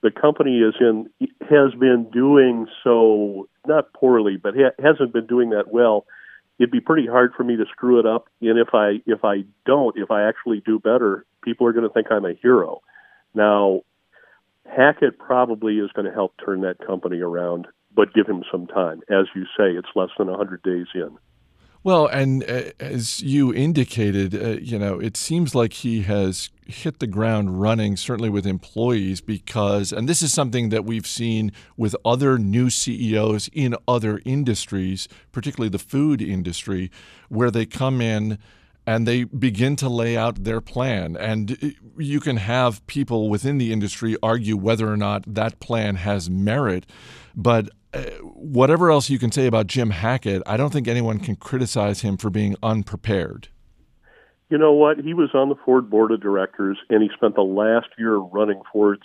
[0.02, 1.08] the company is in
[1.42, 6.06] has been doing so not poorly, but ha- hasn't been doing that well.
[6.58, 9.44] It'd be pretty hard for me to screw it up, and if I if I
[9.64, 12.82] don't, if I actually do better, people are going to think I'm a hero.
[13.34, 13.82] Now,
[14.66, 19.02] Hackett probably is going to help turn that company around, but give him some time.
[19.08, 21.16] As you say, it's less than 100 days in.
[21.84, 26.98] Well, and uh, as you indicated, uh, you know, it seems like he has hit
[26.98, 31.94] the ground running, certainly with employees, because, and this is something that we've seen with
[32.04, 36.90] other new CEOs in other industries, particularly the food industry,
[37.28, 38.38] where they come in
[38.84, 41.14] and they begin to lay out their plan.
[41.14, 46.30] And you can have people within the industry argue whether or not that plan has
[46.30, 46.86] merit.
[47.36, 47.70] But uh,
[48.22, 52.16] whatever else you can say about Jim Hackett, I don't think anyone can criticize him
[52.16, 53.48] for being unprepared.
[54.50, 54.98] You know what?
[54.98, 58.62] He was on the Ford board of directors, and he spent the last year running
[58.72, 59.02] Ford's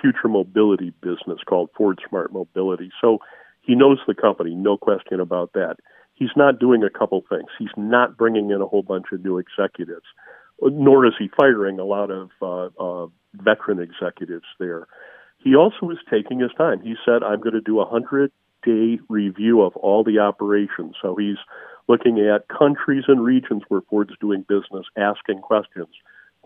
[0.00, 2.90] future mobility business called Ford Smart Mobility.
[3.00, 3.18] So
[3.62, 5.76] he knows the company, no question about that
[6.18, 7.48] he's not doing a couple things.
[7.58, 10.06] He's not bringing in a whole bunch of new executives,
[10.60, 14.86] nor is he firing a lot of uh, uh, veteran executives there.
[15.38, 16.80] He also is taking his time.
[16.82, 18.32] He said, I'm going to do a 100
[18.64, 20.96] day review of all the operations.
[21.00, 21.36] So he's
[21.88, 25.88] looking at countries and regions where Ford's doing business, asking questions.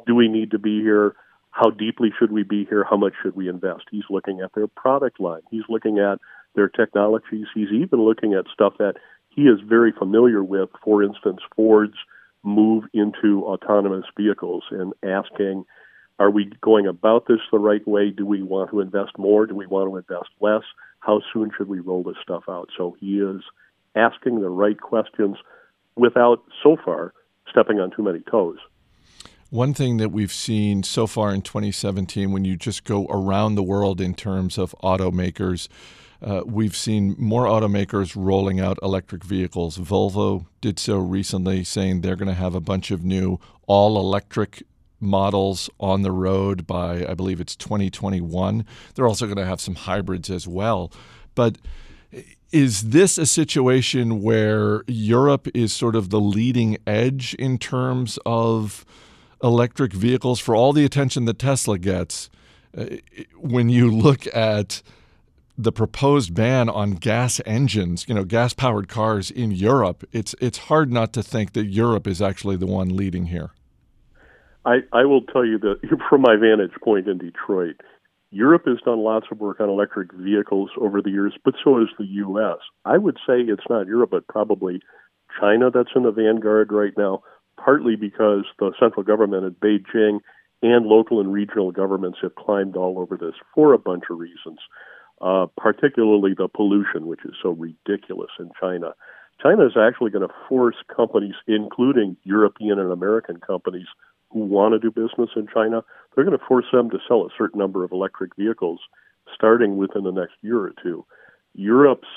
[0.07, 1.15] Do we need to be here?
[1.51, 2.85] How deeply should we be here?
[2.89, 3.85] How much should we invest?
[3.91, 5.43] He's looking at their product line.
[5.51, 6.19] He's looking at
[6.55, 7.47] their technologies.
[7.55, 8.95] He's even looking at stuff that
[9.29, 11.97] he is very familiar with, for instance, Ford's
[12.43, 15.65] move into autonomous vehicles and asking,
[16.19, 18.11] are we going about this the right way?
[18.11, 19.47] Do we want to invest more?
[19.47, 20.63] Do we want to invest less?
[21.01, 22.69] How soon should we roll this stuff out?
[22.77, 23.43] So he is
[23.97, 25.37] asking the right questions
[25.97, 27.13] without, so far,
[27.51, 28.59] stepping on too many toes.
[29.51, 33.63] One thing that we've seen so far in 2017, when you just go around the
[33.63, 35.69] world in terms of automakers,
[36.23, 39.77] uh, we've seen more automakers rolling out electric vehicles.
[39.77, 44.63] Volvo did so recently, saying they're going to have a bunch of new all electric
[45.03, 48.65] models on the road by, I believe it's 2021.
[48.95, 50.93] They're also going to have some hybrids as well.
[51.35, 51.59] But
[52.53, 58.85] is this a situation where Europe is sort of the leading edge in terms of
[59.43, 62.31] electric vehicles for all the attention that Tesla gets?
[62.77, 62.87] Uh,
[63.37, 64.83] when you look at
[65.59, 70.59] the proposed ban on gas engines, you know, gas powered cars in Europe, it's it's
[70.59, 73.51] hard not to think that Europe is actually the one leading here.
[74.65, 77.77] I, I will tell you that from my vantage point in Detroit,
[78.31, 81.89] Europe has done lots of work on electric vehicles over the years, but so has
[81.99, 82.59] the U.S.
[82.85, 84.81] I would say it's not Europe, but probably
[85.39, 87.23] China that's in the vanguard right now,
[87.63, 90.21] partly because the central government in Beijing
[90.63, 94.59] and local and regional governments have climbed all over this for a bunch of reasons
[95.23, 98.93] uh, particularly the pollution, which is so ridiculous in China.
[99.41, 103.87] China is actually going to force companies, including European and American companies,
[104.33, 105.83] who want to do business in China,
[106.15, 108.81] they're going to force them to sell a certain number of electric vehicles
[109.35, 111.05] starting within the next year or two.
[111.55, 112.09] Europe's,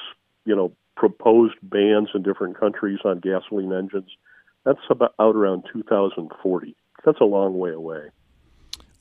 [0.45, 4.09] you know, proposed bans in different countries on gasoline engines,
[4.63, 6.75] that's about out around 2040.
[7.05, 8.09] That's a long way away.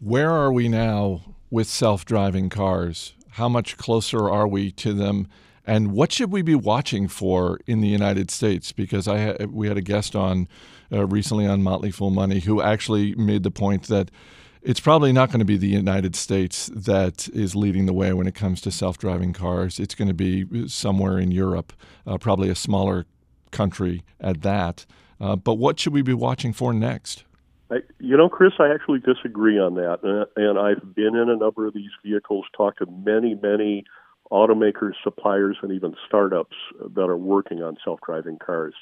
[0.00, 3.14] Where are we now with self-driving cars?
[3.30, 5.28] How much closer are we to them
[5.66, 8.72] And what should we be watching for in the United States?
[8.72, 10.46] Because I we had a guest on
[10.92, 14.10] uh, recently on Motley Fool Money who actually made the point that
[14.62, 18.26] it's probably not going to be the United States that is leading the way when
[18.26, 19.78] it comes to self-driving cars.
[19.78, 21.74] It's going to be somewhere in Europe,
[22.06, 23.04] uh, probably a smaller
[23.50, 24.86] country at that.
[25.20, 27.24] Uh, but what should we be watching for next?
[27.70, 29.98] I, you know, Chris, I actually disagree on that.
[30.02, 33.84] And, and I've been in a number of these vehicles, talked to many, many
[34.30, 36.56] automakers, suppliers, and even startups
[36.94, 38.74] that are working on self driving cars.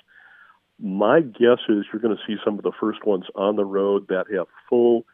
[0.80, 4.08] My guess is you're going to see some of the first ones on the road
[4.08, 5.04] that have full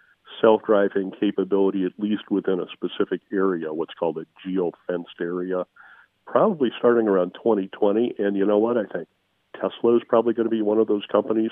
[0.40, 5.64] self driving capability, at least within a specific area, what's called a geo fenced area,
[6.26, 8.14] probably starting around 2020.
[8.18, 8.76] And you know what?
[8.76, 9.08] I think
[9.54, 11.50] Tesla is probably going to be one of those companies.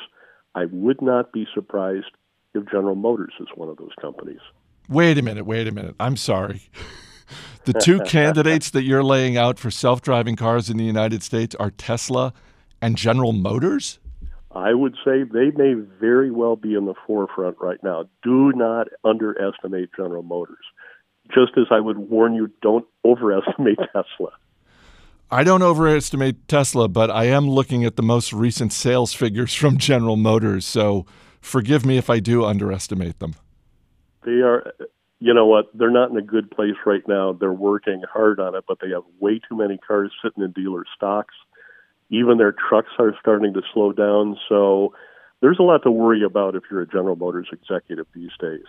[0.55, 2.11] I would not be surprised
[2.55, 4.41] if General Motors is one of those companies.
[4.89, 5.95] Wait a minute, wait a minute.
[5.99, 6.63] I'm sorry.
[7.65, 11.55] The two candidates that you're laying out for self driving cars in the United States
[11.57, 12.33] are Tesla
[12.81, 13.99] and General Motors?
[14.53, 18.05] I would say they may very well be in the forefront right now.
[18.23, 20.65] Do not underestimate General Motors.
[21.35, 24.31] Just as I would warn you, don't overestimate Tesla.
[25.31, 29.77] I don't overestimate Tesla, but I am looking at the most recent sales figures from
[29.77, 30.65] General Motors.
[30.65, 31.05] So
[31.41, 33.35] forgive me if I do underestimate them.
[34.25, 34.73] They are,
[35.19, 37.33] you know what, they're not in a good place right now.
[37.33, 40.85] They're working hard on it, but they have way too many cars sitting in dealer
[40.95, 41.35] stocks.
[42.11, 44.37] Even their trucks are starting to slow down.
[44.49, 44.95] So
[45.41, 48.65] there's a lot to worry about if you're a General Motors executive these days.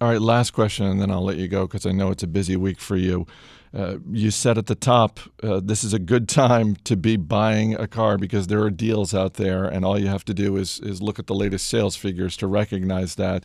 [0.00, 2.26] All right, last question, and then I'll let you go because I know it's a
[2.26, 3.26] busy week for you.
[3.72, 7.74] Uh, you said at the top, uh, this is a good time to be buying
[7.74, 10.80] a car because there are deals out there, and all you have to do is
[10.80, 13.44] is look at the latest sales figures to recognize that.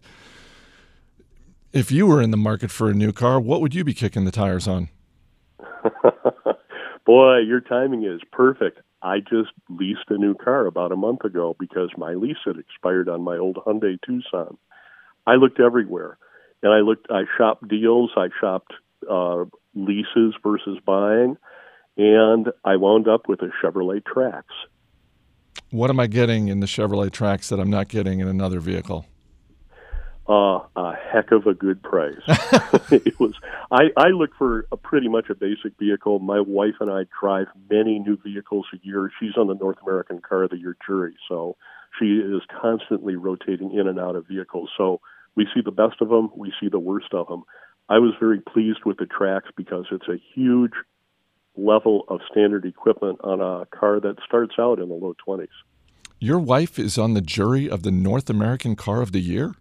[1.76, 4.24] If you were in the market for a new car, what would you be kicking
[4.24, 4.88] the tires on?
[7.06, 8.80] Boy, your timing is perfect.
[9.02, 13.10] I just leased a new car about a month ago because my lease had expired
[13.10, 14.58] on my old Hyundai Tucson.
[15.28, 16.18] I looked everywhere,
[16.64, 17.08] and I looked.
[17.10, 18.12] I shopped deals.
[18.16, 18.72] I shopped
[19.12, 21.36] uh, leases versus buying,
[21.98, 24.44] and I wound up with a Chevrolet Trax.
[25.72, 29.08] What am I getting in the Chevrolet Trax that I'm not getting in another vehicle?
[30.28, 32.16] Uh, a heck of a good price.
[32.92, 33.34] it was.
[33.72, 36.18] I, I look for a pretty much a basic vehicle.
[36.18, 39.12] My wife and I drive many new vehicles a year.
[39.20, 41.58] She's on the North American Car of the Year jury, so
[42.00, 44.70] she is constantly rotating in and out of vehicles.
[44.76, 45.00] So
[45.36, 47.44] we see the best of them, we see the worst of them.
[47.88, 50.74] I was very pleased with the Trax because it's a huge
[51.56, 55.48] level of standard equipment on a car that starts out in the low 20s.
[56.20, 59.54] Your wife is on the jury of the North American Car of the Year?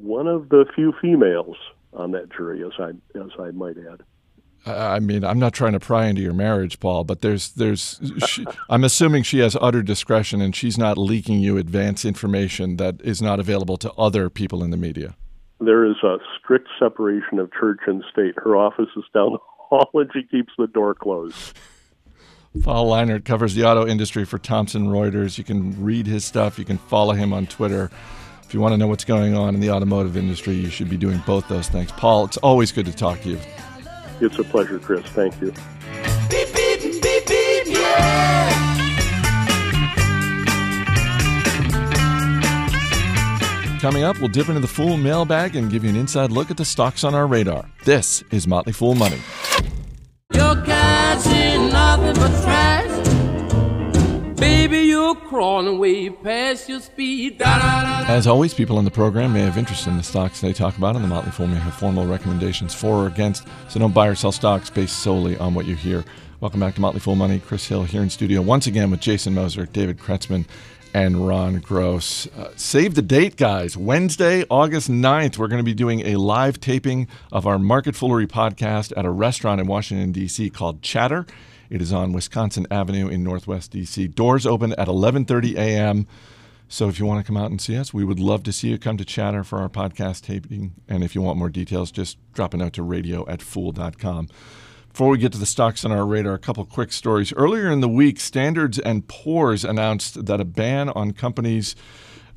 [0.00, 1.56] One of the few females
[1.92, 4.02] on that jury, as I as I might add.
[4.66, 8.44] I mean, I'm not trying to pry into your marriage, Paul, but there's there's she,
[8.68, 13.22] I'm assuming she has utter discretion and she's not leaking you advance information that is
[13.22, 15.16] not available to other people in the media.
[15.60, 18.34] There is a strict separation of church and state.
[18.36, 21.56] Her office is down the hall and she keeps the door closed.
[22.62, 25.38] Paul Lienert covers the auto industry for Thomson Reuters.
[25.38, 26.58] You can read his stuff.
[26.58, 27.90] You can follow him on Twitter.
[28.50, 30.96] If you want to know what's going on in the automotive industry, you should be
[30.96, 31.92] doing both those things.
[31.92, 33.38] Paul, it's always good to talk to you.
[34.20, 35.06] It's a pleasure, Chris.
[35.10, 35.52] Thank you.
[36.28, 38.50] Beep, beep, beep, beep, yeah.
[43.80, 46.56] Coming up, we'll dip into the Fool mailbag and give you an inside look at
[46.56, 47.64] the stocks on our radar.
[47.84, 49.20] This is Motley Fool Money.
[50.32, 52.79] Your cash ain't nothing but trash.
[55.10, 57.42] Baby, you're crawling past your speed.
[57.42, 60.94] As always, people on the program may have interest in the stocks they talk about,
[60.94, 64.14] and the Motley Fool may have formal recommendations for or against, so don't buy or
[64.14, 66.04] sell stocks based solely on what you hear.
[66.40, 67.40] Welcome back to Motley Fool Money.
[67.40, 70.46] Chris Hill here in studio once again with Jason Moser, David Kretzmann,
[70.94, 72.26] and Ron Gross.
[72.28, 73.76] Uh, save the date, guys.
[73.76, 78.26] Wednesday, August 9th, we're going to be doing a live taping of our Market Foolery
[78.28, 80.50] podcast at a restaurant in Washington, D.C.
[80.50, 81.26] called Chatter.
[81.70, 84.08] It is on Wisconsin Avenue in Northwest D.C.
[84.08, 86.08] Doors open at 11:30 a.m.
[86.68, 88.68] So if you want to come out and see us, we would love to see
[88.68, 90.74] you come to Chatter for our podcast taping.
[90.88, 94.28] And if you want more details, just drop a note to radio at fool.com.
[94.88, 97.32] Before we get to the stocks on our radar, a couple quick stories.
[97.32, 101.76] Earlier in the week, Standards and Poor's announced that a ban on companies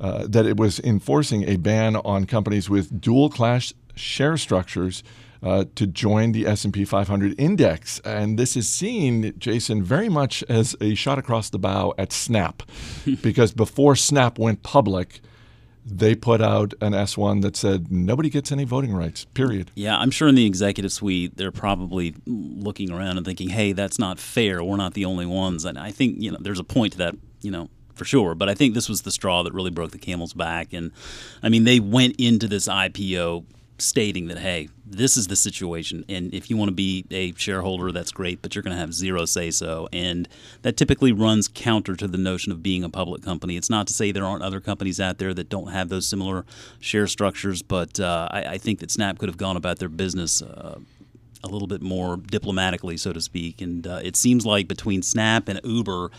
[0.00, 5.02] uh, that it was enforcing a ban on companies with dual class share structures
[5.44, 10.74] uh, to join the S&P 500 index, and this is seen, Jason, very much as
[10.80, 12.62] a shot across the bow at Snap,
[13.22, 15.20] because before Snap went public,
[15.84, 19.70] they put out an S1 that said nobody gets any voting rights, period.
[19.74, 23.98] Yeah, I'm sure in the executive suite they're probably looking around and thinking, "Hey, that's
[23.98, 24.64] not fair.
[24.64, 27.16] We're not the only ones." And I think you know there's a point to that,
[27.42, 28.34] you know, for sure.
[28.34, 30.72] But I think this was the straw that really broke the camel's back.
[30.72, 30.90] And
[31.42, 33.44] I mean, they went into this IPO
[33.78, 37.90] stating that, "Hey, this is the situation, and if you want to be a shareholder,
[37.92, 40.28] that's great, but you're going to have zero say so." And
[40.62, 43.56] that typically runs counter to the notion of being a public company.
[43.56, 46.44] It's not to say there aren't other companies out there that don't have those similar
[46.80, 50.42] share structures, but uh, I, I think that Snap could have gone about their business.
[50.42, 50.78] Uh,
[51.42, 53.60] a little bit more diplomatically, so to speak.
[53.60, 56.10] And uh, it seems like between Snap and Uber,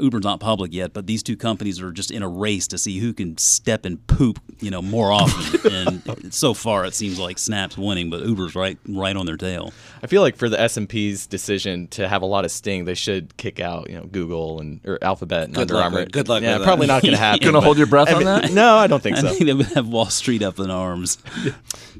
[0.00, 2.98] Uber's not public yet, but these two companies are just in a race to see
[2.98, 5.72] who can step and poop, you know, more often.
[6.04, 9.72] and so far, it seems like Snap's winning, but Uber's right, right on their tail.
[10.02, 12.84] I feel like for the S and P's decision to have a lot of sting,
[12.84, 16.04] they should kick out, you know, Google and or Alphabet and Good Under luck Armour.
[16.06, 16.92] good luck Yeah, with probably that.
[16.94, 17.44] not going to happen.
[17.44, 18.52] Gonna hold your breath I on that?
[18.52, 19.28] No, I don't think I so.
[19.28, 21.16] think they would have Wall Street up in arms.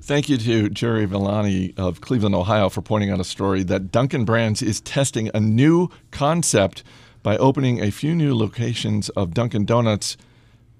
[0.00, 4.24] Thank you to Jerry Villani of Cleveland, Ohio, for pointing out a story that Dunkin'
[4.24, 6.82] Brands is testing a new concept
[7.22, 10.16] by opening a few new locations of Dunkin' Donuts,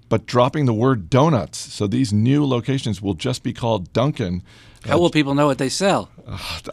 [0.09, 1.57] but dropping the word donuts.
[1.57, 4.43] So these new locations will just be called Dunkin'.
[4.85, 6.09] How will people know what they sell?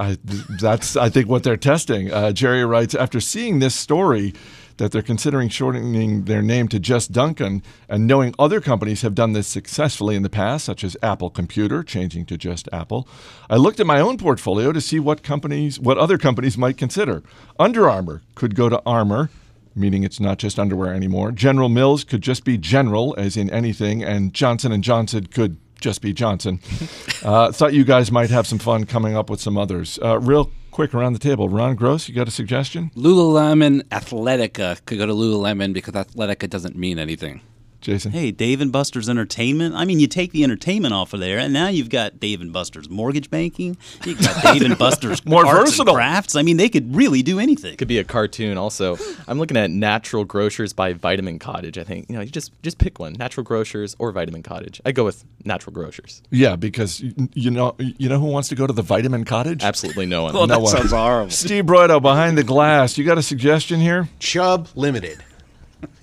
[0.00, 0.18] I,
[0.60, 2.12] that's, I think, what they're testing.
[2.12, 4.34] Uh, Jerry writes After seeing this story,
[4.80, 9.34] that they're considering shortening their name to just Dunkin', and knowing other companies have done
[9.34, 13.06] this successfully in the past, such as Apple Computer changing to just Apple,
[13.50, 17.22] I looked at my own portfolio to see what companies, what other companies might consider.
[17.58, 19.28] Under Armour could go to Armor,
[19.74, 21.32] meaning it's not just underwear anymore.
[21.32, 26.02] General Mills could just be General, as in anything, and Johnson and Johnson could just
[26.02, 26.60] be Johnson.
[27.24, 29.98] uh, thought you guys might have some fun coming up with some others.
[30.02, 32.90] Uh, real quick around the table, Ron Gross, you got a suggestion?
[32.94, 37.40] Lululemon Athletica could go to Lululemon because Athletica doesn't mean anything.
[37.80, 38.12] Jason?
[38.12, 39.74] Hey, Dave and Buster's Entertainment.
[39.74, 42.52] I mean, you take the entertainment off of there, and now you've got Dave and
[42.52, 43.76] Buster's Mortgage Banking.
[44.04, 45.94] You've got Dave and Buster's More Arts and versatile.
[45.94, 46.36] Crafts.
[46.36, 47.76] I mean, they could really do anything.
[47.76, 48.56] Could be a cartoon.
[48.58, 51.78] Also, I'm looking at Natural Grocers by Vitamin Cottage.
[51.78, 54.80] I think you know, you just just pick one: Natural Grocers or Vitamin Cottage.
[54.84, 56.22] I go with Natural Grocers.
[56.30, 57.00] Yeah, because
[57.34, 59.62] you know you know who wants to go to the Vitamin Cottage?
[59.62, 60.34] Absolutely no one.
[60.40, 60.76] Well, No that one.
[60.76, 61.30] sounds horrible.
[61.30, 62.96] Steve Broido behind the glass.
[62.96, 64.08] You got a suggestion here?
[64.18, 65.22] Chubb Limited.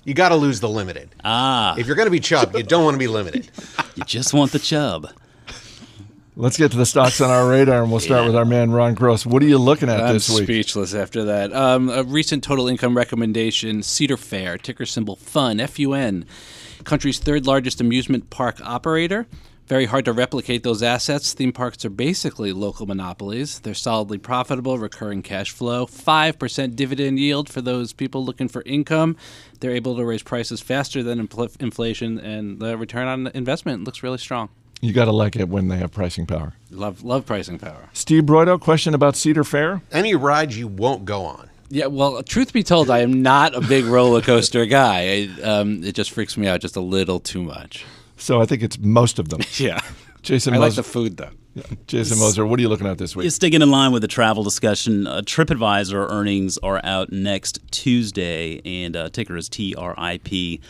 [0.04, 1.10] You got to lose the limited.
[1.24, 3.50] Ah, If you're going to be chub, you don't want to be limited.
[3.94, 5.08] you just want the chub.
[6.36, 8.94] Let's get to the stocks on our radar, and we'll start with our man Ron
[8.94, 9.26] Gross.
[9.26, 10.44] What are you looking at I'm this week?
[10.44, 11.52] speechless after that.
[11.52, 16.24] Um, a recent total income recommendation: Cedar Fair, ticker symbol FUN, F-U-N,
[16.84, 19.26] country's third largest amusement park operator.
[19.68, 21.34] Very hard to replicate those assets.
[21.34, 23.58] Theme parks are basically local monopolies.
[23.60, 28.62] They're solidly profitable, recurring cash flow, five percent dividend yield for those people looking for
[28.64, 29.14] income.
[29.60, 34.02] They're able to raise prices faster than infl- inflation, and the return on investment looks
[34.02, 34.48] really strong.
[34.80, 36.54] You got to like it when they have pricing power.
[36.70, 37.90] Love love pricing power.
[37.92, 39.82] Steve Broido, question about Cedar Fair?
[39.92, 41.50] Any rides you won't go on.
[41.68, 45.28] Yeah, well, truth be told, I am not a big roller coaster guy.
[45.38, 47.84] I, um, it just freaks me out just a little too much.
[48.18, 49.40] So I think it's most of them.
[49.58, 49.80] Yeah,
[50.22, 51.30] Jason I like the food though.
[51.86, 53.24] Jason Moser, what are you looking at this week?
[53.24, 58.60] Just sticking in line with the travel discussion, uh, TripAdvisor earnings are out next Tuesday,
[58.64, 60.60] and uh, ticker is TRIP.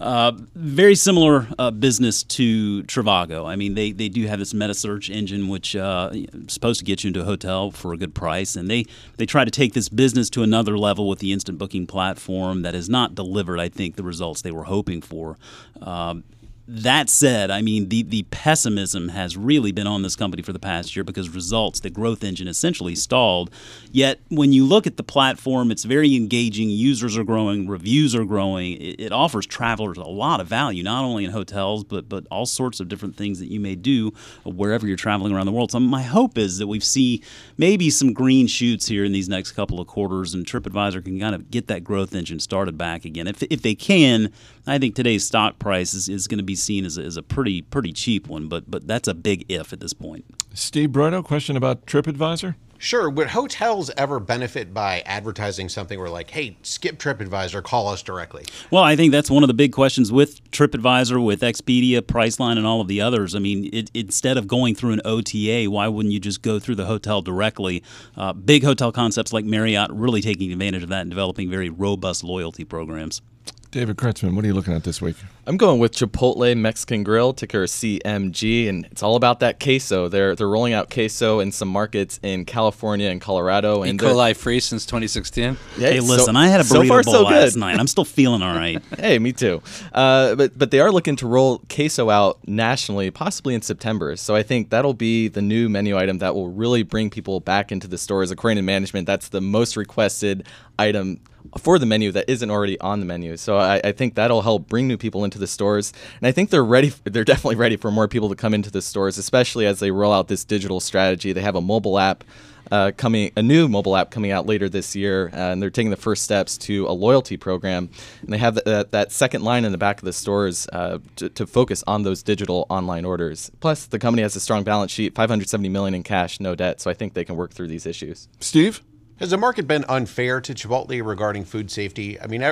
[0.00, 3.46] Uh, very similar uh, business to Trivago.
[3.46, 6.84] I mean, they, they do have this meta search engine, which uh, is supposed to
[6.84, 8.84] get you into a hotel for a good price, and they
[9.16, 12.74] they try to take this business to another level with the instant booking platform that
[12.74, 15.36] has not delivered, I think, the results they were hoping for.
[15.82, 16.22] Um,
[16.70, 20.58] that said, I mean, the, the pessimism has really been on this company for the
[20.58, 23.50] past year because results, the growth engine essentially stalled.
[23.90, 26.68] Yet, when you look at the platform, it's very engaging.
[26.68, 28.74] Users are growing, reviews are growing.
[28.74, 32.44] It, it offers travelers a lot of value, not only in hotels, but, but all
[32.44, 34.12] sorts of different things that you may do
[34.44, 35.70] wherever you're traveling around the world.
[35.70, 37.22] So, my hope is that we see
[37.56, 41.34] maybe some green shoots here in these next couple of quarters, and TripAdvisor can kind
[41.34, 43.26] of get that growth engine started back again.
[43.26, 44.30] If, if they can,
[44.66, 47.22] I think today's stock price is, is going to be seen as a, as a
[47.22, 50.24] pretty pretty cheap one, but but that's a big if at this point.
[50.54, 52.54] Steve Broido, question about TripAdvisor?
[52.80, 53.10] Sure.
[53.10, 58.44] Would hotels ever benefit by advertising something where, like, hey, skip TripAdvisor, call us directly?
[58.70, 62.66] Well, I think that's one of the big questions with TripAdvisor, with Expedia, Priceline, and
[62.66, 63.34] all of the others.
[63.34, 66.76] I mean, it, instead of going through an OTA, why wouldn't you just go through
[66.76, 67.82] the hotel directly?
[68.16, 72.22] Uh, big hotel concepts like Marriott really taking advantage of that and developing very robust
[72.22, 73.22] loyalty programs.
[73.70, 75.16] David Kretzmann, what are you looking at this week?
[75.46, 80.08] I'm going with Chipotle Mexican Grill, ticker CMG, and it's all about that queso.
[80.08, 83.84] They're they're rolling out queso in some markets in California and Colorado.
[83.84, 83.90] E.
[83.90, 85.58] And they're- coli free since 2016.
[85.76, 87.60] Yeah, Hey, so- listen, I had a so far, bowl so last good.
[87.60, 87.78] night.
[87.78, 88.82] I'm still feeling all right.
[88.98, 89.60] Hey, me too.
[89.92, 94.16] Uh, but but they are looking to roll queso out nationally, possibly in September.
[94.16, 97.70] So I think that'll be the new menu item that will really bring people back
[97.70, 98.30] into the stores.
[98.30, 100.46] According to management, that's the most requested
[100.78, 101.20] item
[101.56, 103.36] for the menu that isn't already on the menu.
[103.36, 106.50] So I, I think that'll help bring new people into the stores, and I think
[106.50, 106.88] they're ready.
[107.04, 110.12] They're definitely ready for more people to come into the stores, especially as they roll
[110.12, 111.32] out this digital strategy.
[111.32, 112.24] They have a mobile app
[112.70, 115.90] uh, coming a new mobile app coming out later this year, uh, and they're taking
[115.90, 117.88] the first steps to a loyalty program.
[118.22, 121.28] And they have that, that, second line in the back of the stores uh, to,
[121.30, 123.50] to focus on those digital online orders.
[123.60, 126.80] Plus, the company has a strong balance sheet, 570 million in cash, no debt.
[126.80, 128.28] So I think they can work through these issues.
[128.40, 128.82] Steve?
[129.20, 132.20] Has the market been unfair to Chipotle regarding food safety?
[132.20, 132.44] I mean,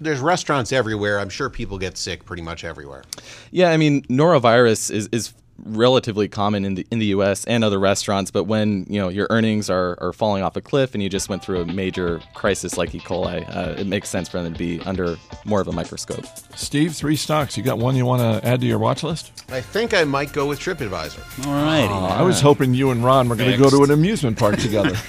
[0.00, 1.18] there's restaurants everywhere.
[1.18, 3.02] I'm sure people get sick pretty much everywhere.
[3.50, 5.34] Yeah, I mean, norovirus is, is
[5.64, 7.44] relatively common in the in the U.S.
[7.44, 10.94] and other restaurants, but when you know your earnings are, are falling off a cliff
[10.94, 13.00] and you just went through a major crisis like E.
[13.00, 16.24] coli, uh, it makes sense for them to be under more of a microscope.
[16.54, 17.56] Steve, three stocks.
[17.56, 19.44] You got one you want to add to your watch list?
[19.48, 21.46] I think I might go with TripAdvisor.
[21.46, 21.82] All right.
[21.82, 21.92] righty.
[21.92, 24.56] Oh, I was hoping you and Ron were going to go to an amusement park
[24.58, 24.96] together.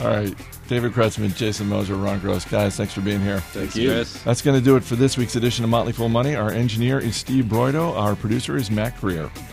[0.00, 0.34] All right.
[0.68, 2.44] David Kretzmann, Jason Moser, Ron Gross.
[2.44, 3.40] Guys, thanks for being here.
[3.40, 3.88] Thank you.
[3.88, 4.22] Chris.
[4.22, 6.36] That's going to do it for this week's edition of Motley Fool Money.
[6.36, 7.92] Our engineer is Steve Broido.
[7.96, 8.96] Our producer is Matt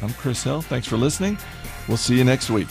[0.01, 0.61] I'm Chris Hill.
[0.61, 1.37] Thanks for listening.
[1.87, 2.67] We'll see you next week.